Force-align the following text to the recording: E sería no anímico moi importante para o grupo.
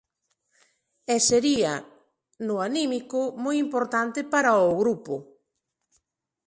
E 1.13 1.15
sería 1.29 1.73
no 2.47 2.55
anímico 2.67 3.21
moi 3.43 3.55
importante 3.65 4.19
para 4.33 4.51
o 4.69 4.69
grupo. 4.81 5.13